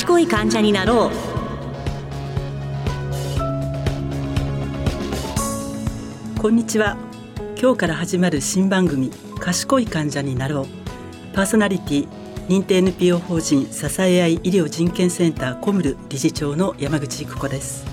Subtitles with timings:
[0.00, 1.10] 賢い患者になろ
[6.36, 6.40] う。
[6.40, 6.96] こんにちは。
[7.60, 10.66] 今日から始まる新番組賢い患者になろう。
[11.34, 12.08] パーソナリティ
[12.48, 17.89] 認定 NPO 法人支え合い医療人権センターコムル理事長の山口育子です。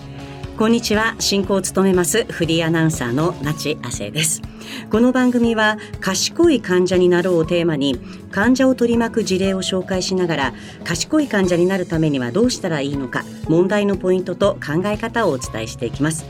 [0.57, 1.15] こんにちは。
[1.19, 4.41] 進行を務めますフリーアナウンサーの那智亜生です。
[4.89, 7.99] この番組は賢い患者になろうをテーマに
[8.31, 10.53] 患者を取り巻く事例を紹介しながら
[10.83, 16.25] 賢い患者になるためにはどうしたらいいのか問題のポイントと考え方をお伝えしていきます。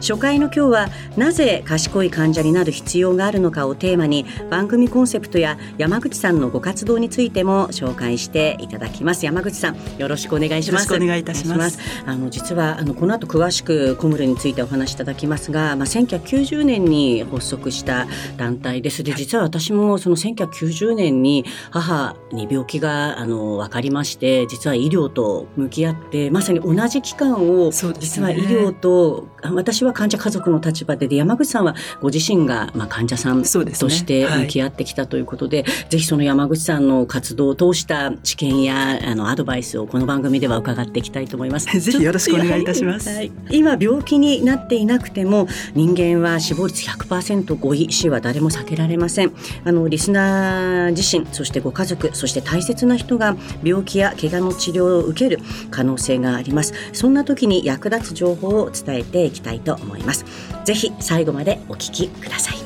[0.00, 9.26] 初回の今日はなぜ賢い患者になる必要があるのかをテーマに番組コンセプトや山口さんのご活動についても紹介していただきます。
[9.26, 10.94] 山口さんよろしくお願いします。
[10.94, 11.78] お願いいたします。
[12.06, 41.66] あの実はあのこの後詳しくコムルについてお話しいただきますが、まあ、1990年に発足した団体ですで実は私もその1990年に母に病気があの分かりまして実は医療と向き合ってまさに同じ期間を、実は医療と私はは患者家族の立場でで山口さんはご自身がまあ患者さんとして向き合ってきたということで、ねはい、ぜひその山口さんの活動を通した知見やあのアドバイスをこの番組では伺っていきたいと思います。
[41.78, 43.08] ぜひよろしくお願いいたします。
[43.08, 49.32] はい、今病気になっていなくても人間は死亡率 100%5 位死は誰も避けられません。
[49.64, 56.72] あのリスナー自身そしてご家族そして大切な人が病気や怪我の治療を受ける可能性があります。
[56.92, 60.24] そんな時に役立つ情報を伝えていきたいと思います。
[60.64, 62.56] ぜひ最後までお聞きください。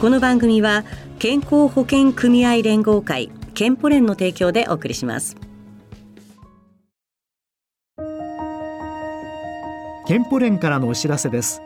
[0.00, 0.84] この番組は
[1.20, 5.36] 健康保険組合連合会健保連の提供でお送りします。
[10.08, 11.62] 健保連からのお知らせです。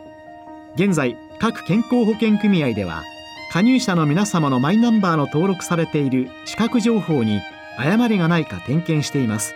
[0.75, 3.03] 現在各健康保険組合では
[3.51, 7.41] 加入者の皆様のマイナンバーの登録されている資格情報に
[7.77, 9.55] 誤りがないか点検しています。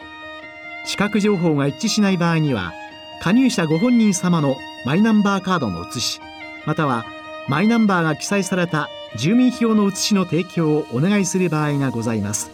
[0.86, 2.74] 資格情報が一致しない場合には
[3.22, 6.22] 加入者ご本人様のマイナンバーカードの写し
[6.66, 7.06] または
[7.47, 12.52] マイナンバーが記載された住民票の写しの提供をお願いする場合がございます。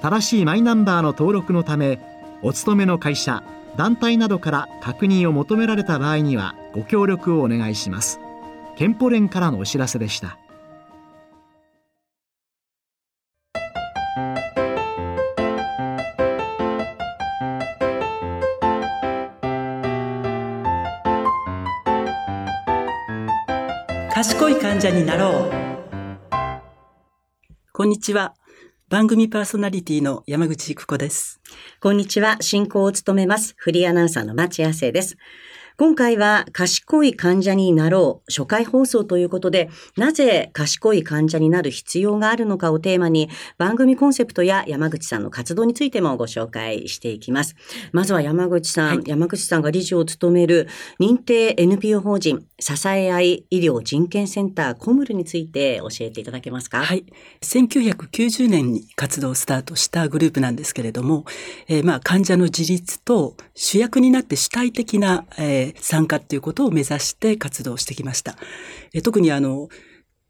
[0.00, 1.98] 正しいマイナンバーの登録のため
[2.42, 3.42] お勤めの会社
[3.76, 8.20] 団体などから確認を求められた場合にはご協力をお願いします。
[8.76, 10.38] 健保連からのお知らせでした。
[27.80, 28.34] こんにちは。
[28.90, 31.40] 番組パーソナリティの山口育子です。
[31.80, 32.36] こんにちは。
[32.42, 33.54] 進行を務めます。
[33.56, 35.16] フリーアナウンサーの町亜生です。
[35.76, 47.56] 今回は賢い患者になろう初回放送ということで、なぜ賢い患者になる必要があるのかをテーマに番組コンセプトや山口さんの活動についてもご紹介していきます。
[47.92, 50.68] まずは山口さん、はい、山口さんが理事を務める
[51.00, 56.84] 認定 NPO 法人支え合い医療人権センターコムルについて教えていただけますか？
[56.84, 57.06] はい。
[57.40, 61.24] 1990年に活動をスタートしたグループなんですけれども、
[61.68, 68.36] えー、まあ患者の自立と主役になって主体的な、えー参加っていうことを目指して活動してきました。
[68.92, 69.68] え特にあの、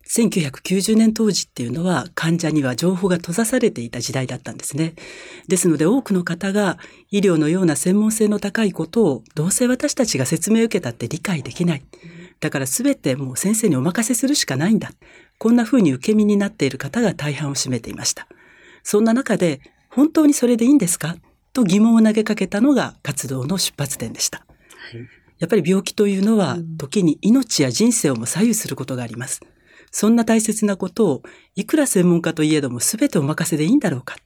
[0.09, 4.95] 1990年当時っていうのは患者には情報が閉ざされていた時代だったんですね。
[5.47, 6.79] ですので多くの方が
[7.13, 11.83] 医療のような専門性の高いことをどうせ私たちが説明を受けたって理解できない。
[12.41, 14.91] だから全てもう先生にお任せするしかないんだ。
[15.39, 18.27] こんな風に受け身になっている方が大半を占めていました。
[18.83, 21.17] そんな中で本当にそれでいいんですか？
[21.53, 24.45] と疑問を投げかけたのが活動の出発点でした。
[25.41, 29.41] やっぱり病気というのは、時に命や人生をも左右することがあります。
[29.91, 31.23] そんな大切なことを、
[31.57, 34.17] いくら専門家といえども全てお任せでいいんだろうか。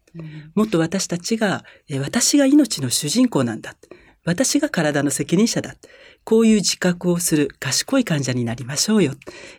[0.54, 1.64] もっと私たちが、
[2.00, 3.76] 私が命の主人公なんだ。
[4.24, 5.76] 私が体の責任者だ。
[6.24, 9.12] こういう自覚をする賢い患者になりましょうよ。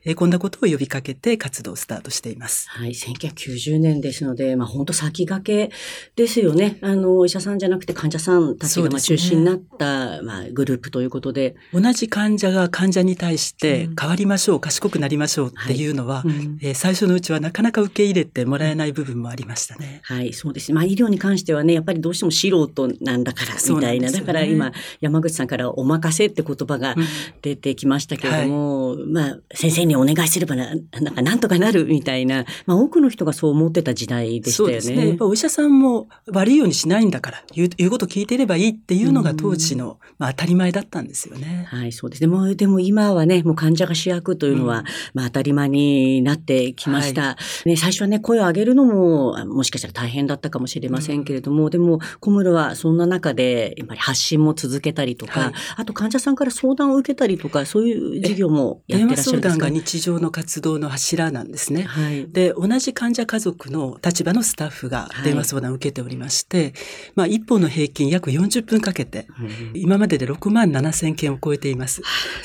[0.03, 2.67] えー、こんなことを呼びかけて活動をスタートしています。
[2.69, 2.89] はい。
[2.89, 5.75] 1990年ですので、まあ本当先駆け
[6.15, 6.79] ですよね。
[6.81, 11.55] あの、お医者さんじゃなくて患者さんたちがまあ中心になった、ね、まあグループということで。
[11.71, 20.01] 同じ患者が患者に対して変わりましょう、うん、賢くなりましょうっていうのは、はいうん、えー、最初のうちはなかなか受け入れてもらえない部分もありましたね。
[20.03, 24.09] はい、そうですまあ医療に関してはね、やっぱりどうしても素人なんだから、みたいな。
[24.09, 24.71] ね、だから今、
[25.01, 26.95] 山口さんからお任せって言言葉が
[27.41, 34.81] 出てきましたけれども、うんはい、まあ、先生にお願いすればな、なんかなんとかなるみたいな、まあ、多くの人がそう思ってた時代でしたよね。
[34.81, 35.17] そうですね。
[35.19, 41.67] お医者さんも悪いようにしないんだから、言う言うこと聞いてればいいっていうのが当時の、まあ、当たり前だったんですよね。
[41.69, 42.19] はい、そうです。
[42.19, 47.21] でも、でも今はね、もう患者が主役というのは、うん、まあ、当たり前になってきました。
[47.21, 61.83] はい、ね、最初はね、声を上げるのも、もしかしたら大変だったかもしれませんけれども、うん、でも、小室はそんな中で、やっぱり発信も続けたりとか、はい、あと患者さんから相談を受けたりとか、そういう事業もやってらっしゃるんですか、相談が日常の活動の柱なんですね。
[61.83, 66.73] はい、で、同じ患者家族の立場のスタッフが電話相談を受けておりまして、はい、
[67.15, 69.27] まあ、一本の平均約40分かけて、
[69.73, 72.01] 今までで6万7千件を超えています。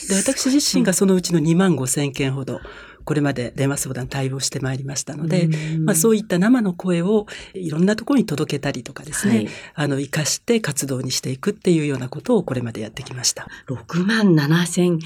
[0.09, 2.61] で、私自身がそのうちの2万5千件ほど、
[3.05, 5.49] これまで電話相談対応してまいりましたので、
[5.81, 13.49] まあそういった生の声をいろんなところに届けたりとかですね、はい、あの、活かして活動にしていくっていうようなことをこれまでやってきました。
[13.69, 14.99] 6万7千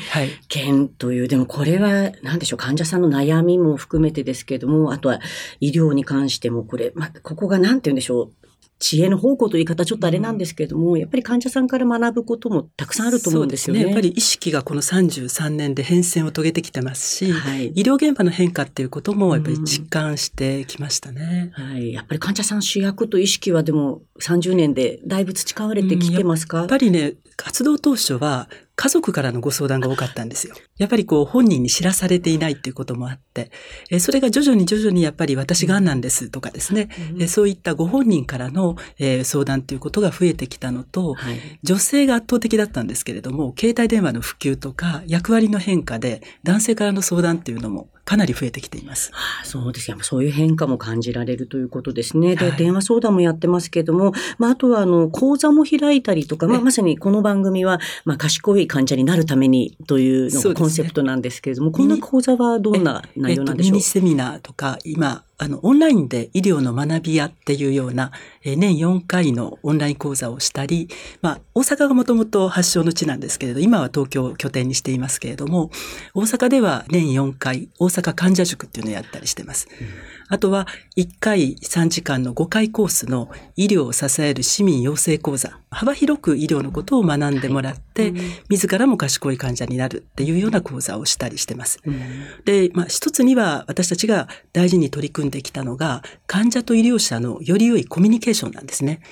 [0.49, 5.21] 件という、はい、でもこれは何でしょう、患者さんの悩みも含めてですけれども、あとは
[5.61, 8.44] 医療に関してもこれ、まあ、ここが何て言うんでしょう、
[8.79, 13.81] 知恵の方向という言い方ちょっとあれなんですけれども、うん、やっぱり患者さんから学ぶこともたくさんあると思うんですよね。
[13.81, 21.93] ねやっぱり意識がこの33年で変遷を遂げてきてますし、はい、医療現場の変化っていうこともやっぱり実感してきましたね、うん、はい。
[21.93, 30.55] やっぱり患者さん主役と意識はでも30年でだいぶ培われてきてますか、うん、やっぱりね、活動当初は家族からのご相談が多かったんですよ。
[30.79, 33.53] やっぱりこう本人に知らされていないっていうこともあって、
[33.91, 36.89] えそれが徐々に徐々にやっぱり私がんなんですとかですね、
[37.19, 49.11] うん、そういったご本人からの、え相談っていうことが増えてきたのと、はい、女性が圧倒的だったんですけれども、携帯電話の普及とか役割の変化で男性からの相談っていうのもかなり増えてきています。
[49.13, 49.97] はあ、そうですね。
[50.03, 52.37] そういう変化も感じられるということですね。
[52.37, 68.13] で、はい、電話相談もやってますけれども、まあ、あとは、あの、講座も開いたりとか、まあ、まさにこの番組は、まあ、賢い患者になるためにというのがコンセプトなんですけれども、ね、こんな講座はどんな内容なんでしょう、えっと、ミニセミナーとか、今、あの、オンラインで医療の学び屋っていうような、
[68.45, 70.89] え年4回のオンライン講座をしたり、
[71.23, 75.71] まあ、大阪がもともと発祥の地なんですけれど、今は東京を拠点にしていますけれども、
[76.15, 79.69] 大阪では年4回、大阪患者塾っていうのをやったりしてます。
[79.81, 80.67] うんあとは
[80.97, 85.61] 1回3時間の5回コースの医療を支える市民養成講座。
[85.71, 88.21] 幅広く医療のことを学んでもらって、はい、
[88.51, 91.79] 自らも賢い患者になるっていうような講座をしたりしてます。
[91.87, 92.01] うん、
[92.45, 99.03] で、まあ一つには私たちが大事に取り組んできたのが、患者と医療者のより良いコミュニケーションなんですね。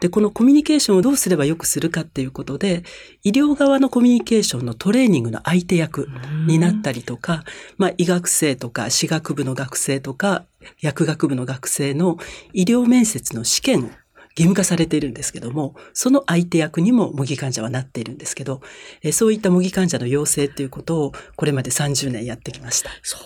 [0.00, 2.84] で、このコミュニケーションをどうすればよくするかっていうことで、
[3.24, 6.08] 医療側のコミュニケーションのトレーニングの相手役
[6.46, 7.44] になったりとか、
[7.76, 10.44] まあ、医学生とか、歯学部の学生とか、
[10.80, 12.18] 薬学部の学生の
[12.52, 13.90] 医療面接の試験を
[14.38, 18.60] 義務化されているんですけども、その相手役にも模擬患者はなっているんですけど、
[19.02, 22.90] えそういった模擬患者の養成っていうことをこれまで30年やってきました。
[23.02, 23.18] そ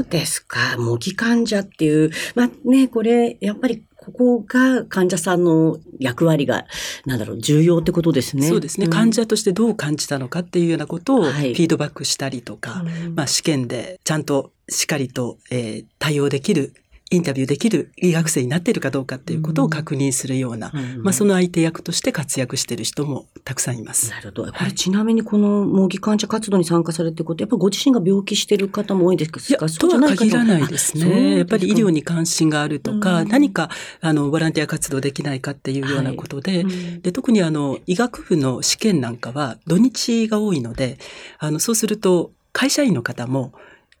[0.00, 0.58] うですか。
[0.58, 6.66] はい、模擬患者っていう、まあね、これ、やっぱりここが患者さんの役割が、
[7.06, 8.48] なんだろう、重要ってことですね。
[8.48, 8.86] そうですね。
[8.86, 16.74] うん、患者としてどう感じたのかっていうようなことをフィードバックしたりとか、はい、まあ試験でちゃんとしっかりと、えー、対応できる
[17.10, 24.10] インタビューできる医学生になっているかどうかっていうことを確認するような、うん、まあその相手役として活躍している人もたくさんいます。
[24.10, 24.52] なるほど。
[24.52, 29.40] これちなみにこの模擬患者活動に参加されてること、やっぱりご自身が病気してる方も多いんですか？
[29.40, 31.38] いや、とは限らないですね。
[31.38, 33.70] やっぱり医療に関心があるとか、何か
[34.00, 40.98] あのボランティア活動できないかっていうようなことで、はいうん、で特にあの医学部の試験なんかは土日が多いので、
[41.38, 43.52] あのそうすると会社員の方も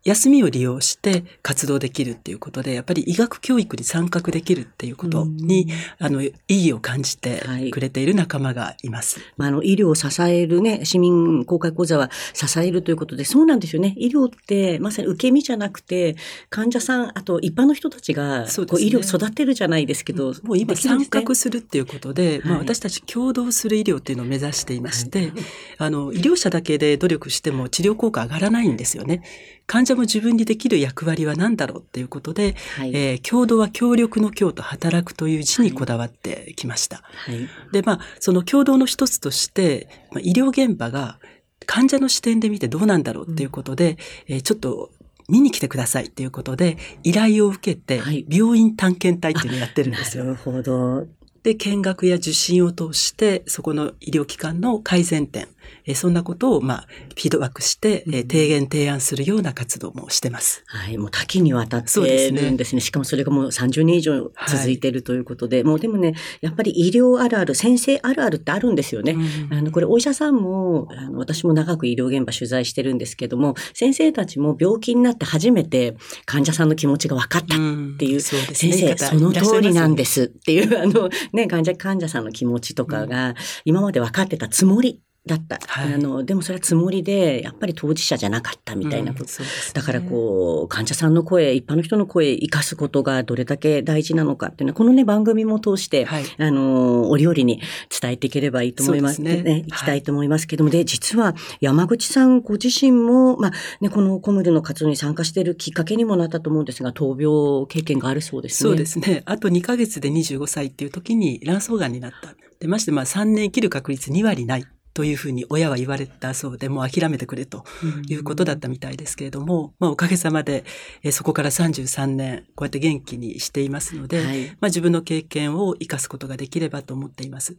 [0.06, 5.66] 休みを利用して活動できるっていうことで、やっぱり医学教育に参画できるっていうことに、
[5.98, 9.18] あの、意義を感じてくれている仲間がいます。
[9.18, 13.94] はい、まあ、あの、医療を支えるね、市民公開講座は支えるということで、そうなんですよね。
[13.96, 16.14] 医療ってまさに受け身じゃなくて、
[16.50, 25.32] 患者さん、あと一般の人たちが、そうこう医療を育てるじゃないですけど、もう今参画するっていうことで、まあ、私たち共同する医療っていうのを目指していまして、はい、
[25.78, 29.22] あの、医療者だけで努力しても治療効果上がらないんですよね。
[29.66, 37.02] 患者も自分にできる役割は何だろうっていうことで、はい、えー、共同は協力の共と働くという字にこだわってきました。
[37.04, 41.18] はい、で、まあ、その共同の一つとして、まあ、医療現場が
[41.66, 44.90] 患者の視点で見てどうなんだろうっていうことで、うん、えー、ちょっと
[45.28, 50.24] 見に来てくださいっていうことで、依頼を受けて、病院探検隊っていうのをやってるんですよ。
[50.24, 51.08] なるほど。
[51.46, 55.46] で、見学や受診を通して、そこの医療機関の改善点、
[55.84, 60.64] えそんなことを、まあ、フィードバックして、え提言提案するような活動もしてます。
[60.66, 62.64] はい、もう多岐にわたってるんですね。
[62.64, 62.80] すね。
[62.80, 69.12] しかもそれがもう30年以上続いているということで、はい、もうでもね、やっぱり医療あるある、先生あるあるってあるんですよね。
[69.12, 77.58] うん、あの、これお医者さんも、あの私も長く医療現場取材してるんですけども、先生たちも病気になって初めて患者さんの気持ちが分かったっ
[77.96, 97.60] ていう、うん、そうね、先生、その通りなんですっていう、あの、ね、患者、患者さんの気持ちとかが、今まで分かってたつもりだった、はい、あのでもそれはつもりでやっぱり当事者じゃなかったみたいなこと、うんね、だからこう患者さんの声一般の人の声生かすことがどれだけ大事なのかっていうのはこのね番組も通して、はい、あの折々に
[98.00, 99.42] 伝えていければいいと思いますね。
[99.42, 99.64] ね。
[99.66, 99.72] い。
[99.72, 108.68] きたいと思いますけども、はい、で実は山口さんご自身も、まあね、このコムルの活動に参加しているきっかけにもなったと思うんですが闘病経験があるそうですね。
[108.70, 109.22] そうですね。
[109.26, 112.34] あと2か月で25歳っていう時に卵巣がんになった。
[112.60, 114.66] でましてまあ3年生きる確率2割ない。
[114.96, 117.66] というふうに親は言われたそうで、もう諦めてくれと
[118.08, 120.64] いうことだったみたいですけれども、まあおかげさまで、
[121.02, 127.58] えそこから33年、こうやって元気にしていますので、はい、まあ自分の経験を生かすことができればと思っています。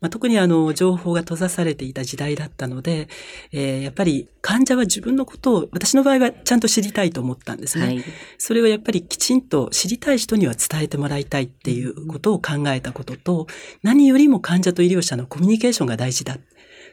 [0.00, 3.08] まあ、特にあの、情報が閉ざされていた時代だったので、
[3.50, 7.86] えー、やっぱり患者は自分のことを、私の場合はちゃんと知りたいと思ったんですね。
[7.86, 8.04] はい、
[8.38, 13.48] それはやっぱりきちんと知りたい人には伝えてもらいたいっていうことを考えたことと、
[13.82, 16.38] 何よりも患者と医療者のコミュニケーションが大事だ。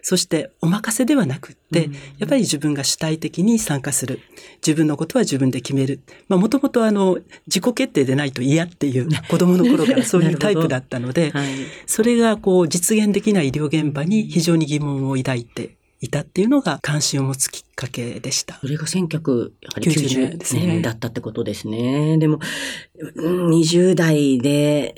[0.03, 4.19] そしてお任せではなくって、やっぱり自分が主体的に参加する。
[4.57, 6.01] 自分のことは自分で決める。
[6.27, 11.47] まあもともとあの自己決定でないと嫌っていう子供の頃からそういうタイプだったので、はい、
[11.87, 18.55] それがこう実現できない医療現場に非常に疑問を抱いていたっていうのが関心を持つきっかけでした。
[18.55, 22.17] それが1990年年だったってことですね。
[22.17, 22.39] でも、
[23.15, 24.95] 20代で、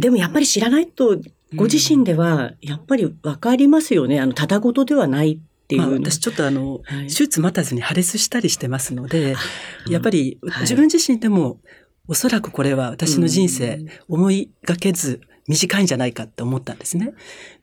[0.00, 1.20] でもやっぱり知らないと
[1.54, 4.18] ご自身では、やっぱりわかりますよね。
[4.18, 5.82] あの、ただごとではないっていう。
[5.82, 9.36] まあ、私ちょっとあの、はい、手術待たずに破裂したりしてますので、
[9.88, 11.58] やっぱり自分自身でも、
[12.08, 17.12] おそらくこれは私の人生、思いがけず短いんじゃないかって思ったんですね。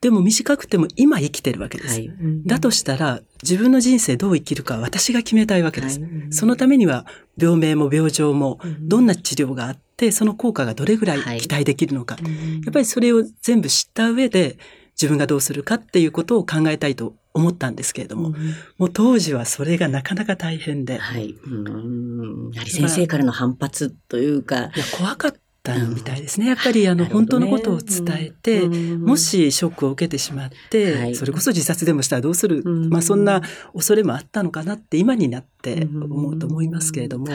[0.02, 2.02] でも短くても今生きてるわけです。
[2.02, 2.12] はい、
[2.46, 6.02] だとしたら自分の人生どう生きるか私が決めたいわけです。
[6.02, 7.06] はい、そのためには
[7.38, 12.16] 病名も病状もどんな治療があってその効果がどれぐらい期待できるのか。
[12.16, 12.26] はい、
[12.66, 14.58] やっぱりそれを全部知った上で
[15.00, 18.36] 自分がどうするかっていうことを考えたいと思ったんですけれども、うん、
[18.78, 20.98] もう当時はそれがなかなか大変で。
[20.98, 21.36] はい。
[21.46, 24.58] うんやはり先生からの反発というか。
[24.58, 25.34] いや、怖かっ
[25.68, 26.48] たみたいですね。
[26.48, 33.42] やっぱりあの、本当のことを伝えて、もしショックを受けてしまって、それこそ自殺でもしたらどうする、まあそんな
[33.74, 37.28] 恐れもあったのかなって今になって思うと思いますけれども、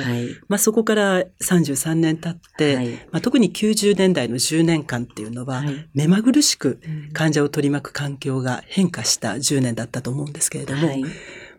[0.49, 5.63] まあそこから33年経って、まあ、特に90年代の10年間っていうのは、
[5.95, 6.81] 目まぐるしく
[7.13, 10.89] 患者を取り巻く環境が変化した10年だったと思うんですけれども、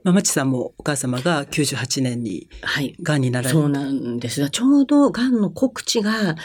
[0.03, 2.95] まあ、まちさんもお母様が98年に、はい。
[3.01, 4.41] 癌になられた、そうなんです。
[4.41, 6.35] が、ちょうど癌の告知が、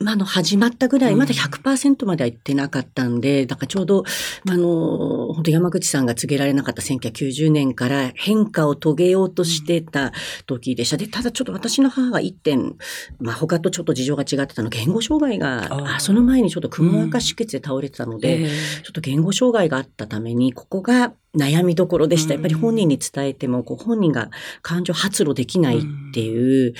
[0.00, 4.04] まあ、の、始まったぐらい、まだ100%までは行ってなかったんで、だからちょうど、
[4.48, 10.12] あの、本当山口さんが告げられなかった1990年から変化を遂げようとしてた
[10.46, 10.96] 時でした。
[10.96, 12.76] で、ただちょっと私の母が一点、
[13.18, 22.34] まあ、他とちょっと事情が違ってたの、言語障害が、あその前にちょっとくも膜下出血で倒れてたので、うん、ちょっと言語障害があったために、ここが悩みどころでした。
[22.34, 24.30] やっぱり本人に伝えても、こう本人が
[24.62, 26.74] 感情発露できないっていう、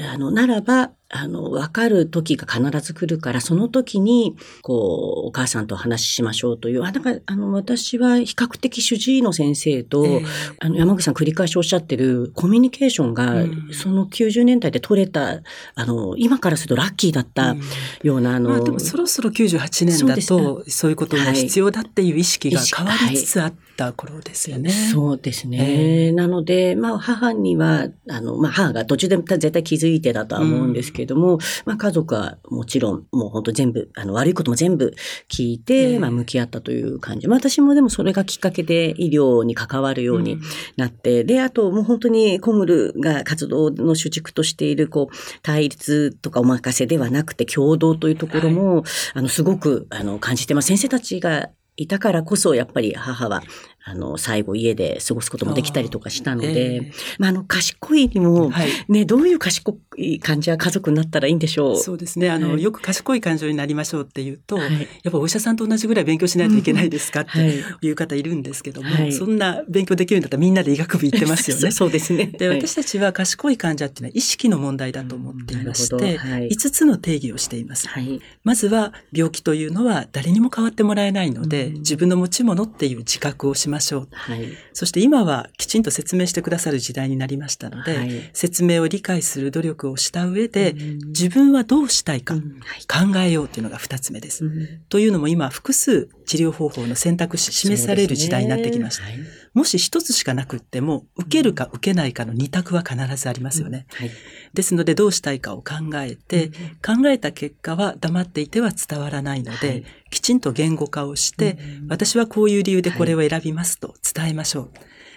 [0.00, 6.84] あの、ならば、あの、わかる時が必ず来るから、その時に、こう、お母さんと話しましょうという。
[6.84, 10.26] あ、だから、あの、私は比較的主治医の先生と、えー、
[10.58, 15.40] あの、山口さん繰り返しおっしゃってるコミュニケーションが、うん、その90年代で取れた、
[15.76, 17.54] あの、今からするとラッキーだった
[18.02, 24.72] ような、うん、あの、まあ、でもそろそろ98年だと、そういうことが必要だっていう意識が変わりつつあった頃ですよね。
[24.72, 26.08] はい、そうですね。
[26.08, 34.94] えー、なので、まあ、母には、あの、まあ、母が途中で絶対気づいてだとは思うんですけども、うん、まあ、家族はもちろん、もう本当全部、あの、悪いことも全部
[35.28, 37.28] 聞いて、まあ、向き合ったという感じ。
[37.28, 40.38] まあ、私もでもそれがきっかけで医療に関わるように
[40.76, 48.84] なって、うん、で、あともう本当にコムルが活動の主軸としている、こう、対立とかお任せではなくて共同というところも、はい、
[49.14, 50.68] あの、すごく、あの、感じてます。
[50.68, 53.42] 先生たちがいたからこそ、やっぱり母は、
[53.86, 61.76] あの、最後家で過ごすこともできたりとかしたので、ええまあ、あの、賢いにも、はいね、どういう賢い感じは家族になったらいいんでしょう？
[61.76, 62.30] そうですね。
[62.30, 64.72] あの、はいよく賢い感情になりましょうっていうと、はい
[65.02, 67.50] やっぱお医者さんと同じぐらい勉強しないといけないですかっはい
[67.80, 71.70] ていう方いるんですけども、はいそんな勉強できるんだったらみんなで医学部行ってますよね。
[71.72, 72.26] そうですね。
[72.26, 77.86] で、はい私たちは賢い患者っていうのは意識の問題だと思っていましなて、るほどはい5つの定義をしています。
[77.88, 78.20] はい。
[78.44, 84.08] まずは病気というのは誰にも変わってもらえないので、うん自分の持ち物っていう自覚をしましょう。
[84.12, 84.48] はい。
[84.72, 94.44] そして今はきちんと説明してくださる時代になりましたので、はい説明を理解する努力をした上で、うん自分はどうしたいか考えようというのが2つ目です。
[94.44, 99.04] うんというのも今複数治療方法の選択肢示される時代になってきました。
[99.04, 103.86] そうですねもし一つしかなくっても、受けるか受けないかの二択は必ずありますよね。
[103.94, 104.10] はい。
[104.52, 106.50] ですのでどうしたいかを考えて、
[106.84, 114.70] 考えた結果は黙っていては伝わらないので、はいきちんと言語化をして、うん私はこういう理由でこれを選びますと伝えましょう。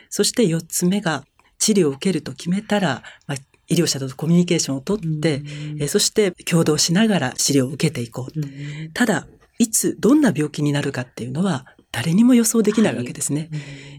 [0.10, 1.24] そして四つ目が
[1.60, 3.38] 治療を受けると決めたら、まあ
[3.70, 5.42] 医療者とコミュニケーションをとって、
[5.80, 8.40] えーそして共同しながら治療を受けていこう。
[8.40, 9.28] うんただ、
[9.60, 13.50] いつどんな病気になるかっていうのは誰にも予想できないわけですね。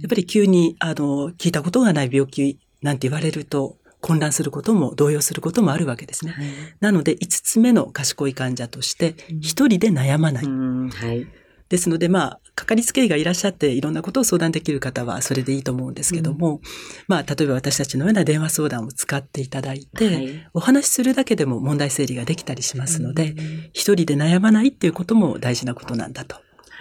[0.01, 6.33] やっぱり急に、あの、聞いたことがない病気なんて言われると混乱することも動揺することもあるわけですね。
[6.33, 6.45] はい
[6.81, 10.45] なので、5つ目の賢い患者として、一人で悩まない。
[10.45, 11.27] うんはい。
[11.69, 16.61] ですので、まあ、かかりつけ医がいらっしゃって、いろんなことを相談できる方は、それでいいと思うんですけども、
[17.07, 20.49] まあ、例えば私たちのような電話相談を使っていただいて、はい。
[20.55, 23.35] お話しするだけでも問題整理ができたりしますので、
[23.73, 26.37] 一人で悩まないっていうことも大事なことなんだと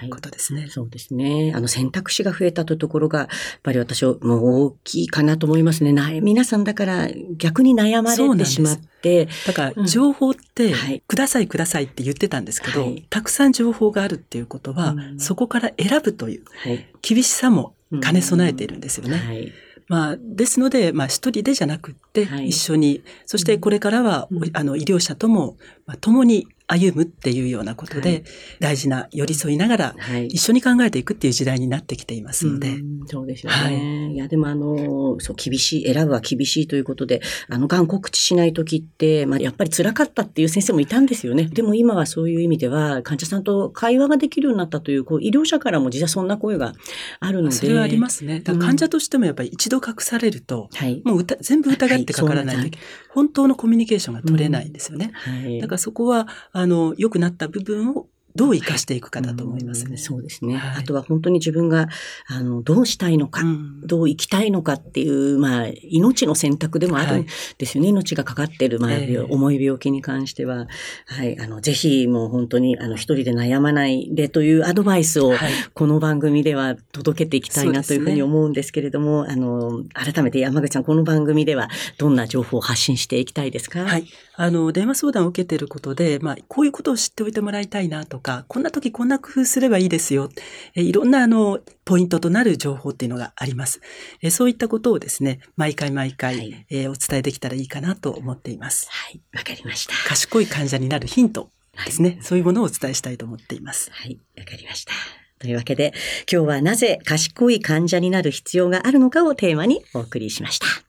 [0.10, 0.68] ことですね。
[0.70, 1.52] そうですね。
[1.56, 3.28] あの選択肢が増えたというところが、やっ
[3.64, 5.94] ぱり私はもう大きいかなと思いますね。
[5.94, 16.88] な皆さんだから逆に悩まれてしまって、だかうんら、情報ってはい、くださいくださいって言ってたんですけど、はいたくさん情報があるっていうことは、うんそこから選ぶというはい。
[17.02, 19.18] 厳しさも兼ね備えているんですよね。
[19.18, 19.52] はい。
[19.88, 28.24] まあ、ですので、まあ、一人でじゃなくって、はい一緒に、そしてこれからは、うんあの、医療者とも、まあ、共に歩むっていうようなことで、はい
[28.60, 30.28] 大事な寄り添いながら、はい。
[30.28, 41.46] 一緒に考えていくっていう時代になってきていますので、うんそうですよね。、はいや、でもあの、そう、厳しい、選ぶは厳しいということで、あの、がん告知しないときって、まあ、やっぱり辛かったっていう先生もいたんですよね。
[41.46, 46.74] でも今はそういう意味では、患者さんと会話ができるようになったという、こう、医療者からも実はそんな声が
[47.20, 47.56] あるので。
[47.56, 48.42] それはありますね。
[48.42, 51.02] だから患者としてもやっぱり一度隠されると、はい。
[51.06, 52.72] もう疑全部疑ってかからないと、はい
[53.18, 55.10] 本当のコミュニケーションが取れないんですよね。
[55.14, 55.60] はい。
[55.60, 56.28] だからそこは、
[56.60, 59.92] あの、良くなった部分をどう活かしていくかだと思いますね。
[59.92, 60.56] うんそうですね。
[60.56, 61.90] はいあとは本当に自分が、
[62.28, 67.26] あの、どうしたいのか、うんどう生きたいのかっていう、まあ、命の選択でもあるん
[67.58, 67.90] ですよね。
[67.90, 70.68] 命がかかってる、まあ、ええ重い病気に関しては。
[71.08, 71.40] はい。
[71.40, 75.38] あの、ぜひ、もう本当に、あの、一人で悩まないでというアドバイスを、はい
[75.74, 83.84] この番組では届けていきたいなというふうに思うんですけれども、あの、改めて山口さん、この番組ではどんな情報を発信していきたいですか？
[83.84, 84.06] はい。
[84.40, 90.30] あの、電話相談を受けていることで、まあ、こういうことを知っておいてもらいたいなとか、こんな時こんな工夫すればいいですよ。
[90.76, 93.82] えいろんな、あの、ポイントとなる情報っていうのがあります。
[94.22, 98.88] えそういったことをですね、毎回毎回、はいえーお伝えできたらいいかなと思っています。
[98.90, 99.22] はい。
[99.34, 99.94] わかりました。
[100.08, 101.50] 賢い患者になるヒント
[101.86, 102.20] ですね。
[102.22, 103.90] そういうものをお伝えしたいと思っています。
[103.92, 104.94] はい、わかりました。
[105.40, 105.94] というわけで、
[106.32, 110.87] 今日はなぜ賢い患者になる必要があるのかをテーマにお送りしました。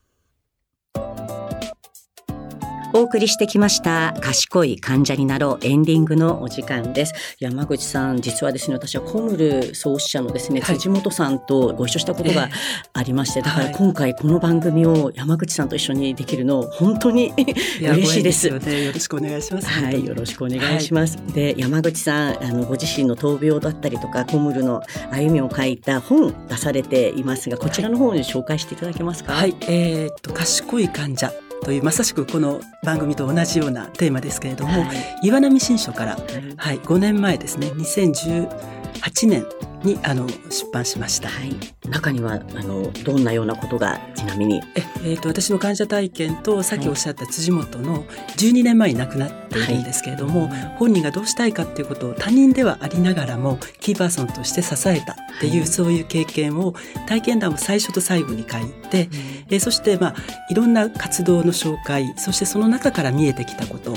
[2.95, 12.51] お送りしてきました賢い患者になろうエンディングのお時間です山口さん実はですね私はコムル創始者のですね、はい辻本さんとご一緒したことがええ
[12.93, 17.33] ありまして、だからはい今回この番組を山口さんと一緒にできるの本当に
[17.81, 18.85] 嬉しいですよね。
[18.85, 19.67] よろしくお願いします。
[19.69, 21.17] はい、よろしくお願いします。
[21.35, 29.33] で、山口さん、あのご自身の闘病だったりとか、コムルの歩みを書いた本出されていますが、こちらの方に紹介していただけますか？
[29.33, 31.33] はい、えーっと賢い患者
[31.69, 35.19] というまさしくこの番組と同じようなテーマですけれども、はい。
[35.23, 37.67] 岩波新書からはいはい5年前ですね。
[37.75, 39.45] 2018年
[39.85, 41.29] にあの出版しました。
[41.29, 41.55] はい
[41.89, 44.61] 中にはあのどんなようなことがちなみに？
[44.75, 48.05] ええーと私の患者体験とさっきおっしゃった辻元の
[48.37, 56.75] 12年前に亡くなっているんですけれども、本人がどうしたいかっていうことを他人ではありながらもキーパーソンとして支えたっていう、はいそういう経験を
[57.07, 59.09] 体験談を最初と最後に書いて、
[59.51, 60.15] えーそしてまあ
[60.51, 63.95] いろんな活動の紹介そしてその中から見えてきたこと、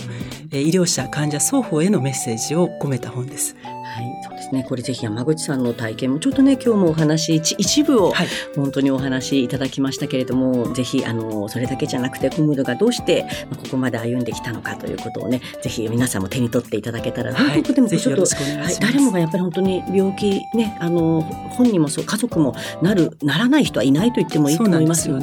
[0.52, 3.56] えー医療者患者双方へのメッセージを込めた本です。
[4.52, 4.66] ですね。
[4.68, 8.14] これぜひ山口さんの体験もちょっとね今日もお話一一部を
[8.56, 25.22] 本当にお話いただきましたけれども、はい、ぜひあのそれだけじゃなくてコムルがどうしてここまで歩んできたのかということをねぜひ皆さんも手に取っていただけたら、はい、でもちょっと、はい、誰もがやっぱり本当に病気ねあの本人もそう家族もなるならない人はいないと言ってもいいと思いますよね。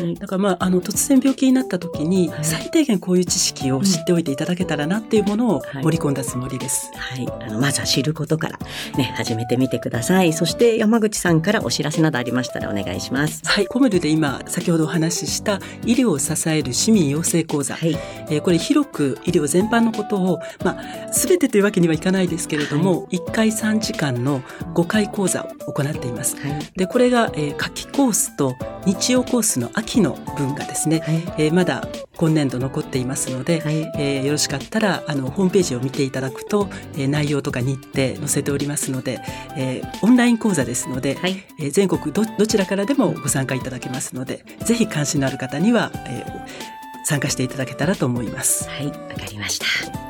[0.00, 6.90] よねだからまああの突然病気になった時に、最低限こういう知識を知っておいていただけたらなっていうものを盛り込んだつもりです。
[6.94, 8.58] はい、あのまずは知ることから
[8.96, 10.32] ね始めてみてください。
[10.32, 13.42] そして山口さんからお知らせなどありましたらお願いします。
[13.44, 17.96] はい、コムルで今先ほどお話しした医療を支える市民養成講座、はい、
[18.28, 24.40] えー、これ広く医療全般のことをまあ全てというわけにはいかないですけれども、はい、1回3時間の
[24.74, 26.36] 5回講座を行っています。
[26.36, 28.56] はい、でこれが、えー、夏季コースと
[28.86, 39.20] 日曜コースの秋の分がですね、はい、えー、まだ今年度残っていますので、はい、えー、よろしかったらあのホームページを見ていただくと、えー、内容とか日程載せておりますので、
[39.56, 48.68] えー、オンライン講座ですので、はい、えー、全国どどちらからでもご参加いただけますのでぜひ関心のある方には、えー、参加していただけたらと思います。
[48.68, 50.09] はいわかりました、はい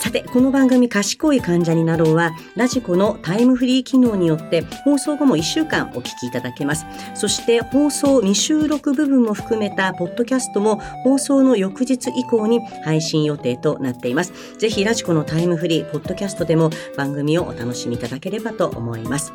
[0.00, 6.86] さて、この番組賢い患者になろうは、ラジコのタイムフリー機能によって放送後も1週間お聞きいただけます。
[7.14, 14.32] そして放送未収録部分も含めたポッドキャストも放送の翌日以降に配信予定となっています。
[14.58, 19.32] ぜひラジコのタイムフリー、ポッドキャストでも番組をお楽しみいただければと思います。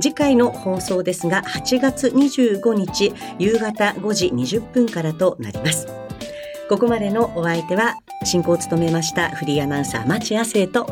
[0.00, 6.03] 次回の放送ですが、8月25日夕方5時20分からとなります。
[6.68, 10.86] ここまでのお相手は進行を務めましたフリーアナウンサー町亜生と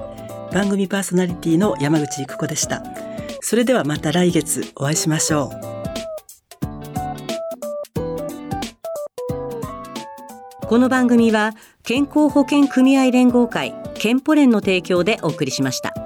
[0.53, 2.83] 番組パーソナリティの山口育子でした
[3.41, 5.73] それではまた来月お会いしましょう
[10.67, 16.02] この番組は健康保険組合連合会健保連の提供でお送りしました。